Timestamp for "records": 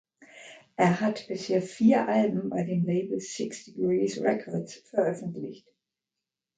4.19-4.73